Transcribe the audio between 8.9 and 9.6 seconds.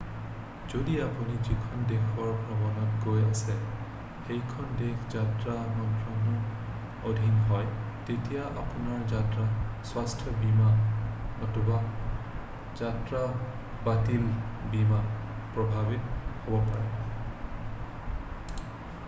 যাত্ৰা